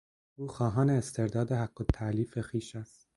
او 0.35 0.47
خواهان 0.47 0.89
استرداد 0.89 1.51
حقالتالیف 1.51 2.37
خویش 2.39 2.75
است. 2.75 3.07